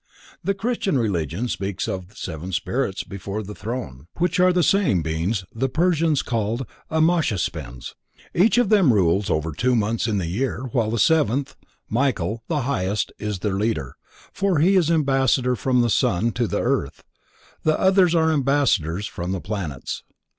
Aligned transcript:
The 0.43 0.55
Christian 0.55 0.97
religion 0.97 1.47
speaks 1.47 1.87
of 1.87 2.17
Seven 2.17 2.51
Spirits 2.53 3.03
before 3.03 3.43
the 3.43 3.53
Throne, 3.53 4.07
which 4.17 4.39
are 4.39 4.51
the 4.51 4.63
same 4.63 5.03
beings 5.03 5.45
the 5.53 5.69
Persians 5.69 6.23
called 6.23 6.65
Ameshaspends. 6.89 7.93
Each 8.33 8.57
of 8.57 8.69
them 8.69 8.91
rules 8.93 9.29
over 9.29 9.51
two 9.51 9.75
months 9.75 10.07
in 10.07 10.17
the 10.17 10.25
year 10.25 10.61
while 10.71 10.89
the 10.89 10.97
seventh: 10.97 11.55
Michael, 11.87 12.41
the 12.47 12.61
highest, 12.61 13.11
is 13.19 13.41
their 13.41 13.59
leader, 13.59 13.95
for 14.33 14.57
he 14.57 14.75
is 14.75 14.89
ambassador 14.89 15.55
from 15.55 15.81
the 15.81 15.89
sun 15.91 16.31
to 16.31 16.47
the 16.47 16.63
earth, 16.63 17.03
the 17.61 17.79
others 17.79 18.15
are 18.15 18.31
ambassadors 18.31 19.05
from 19.05 19.33
the 19.33 19.39
planets. 19.39 20.01